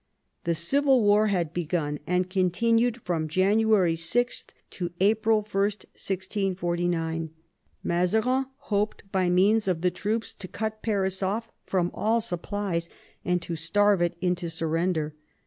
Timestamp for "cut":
10.47-10.81